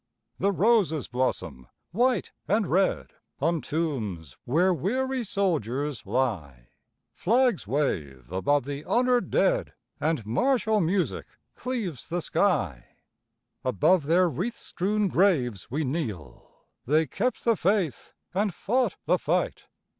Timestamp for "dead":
9.29-9.73